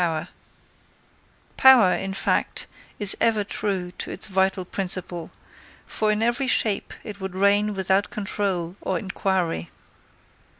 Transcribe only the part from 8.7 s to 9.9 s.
or inquiry.